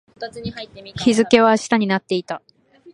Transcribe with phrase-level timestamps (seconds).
[1.03, 2.41] 日付は明日になっていた